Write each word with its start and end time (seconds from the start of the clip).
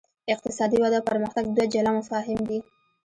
اقتصادي 0.33 0.77
وده 0.83 0.97
او 0.99 1.07
پرمختګ 1.09 1.43
دوه 1.55 1.65
جلا 1.73 1.91
مفاهیم 1.99 2.39
دي. 2.49 2.59